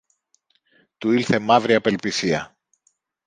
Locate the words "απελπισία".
1.73-2.57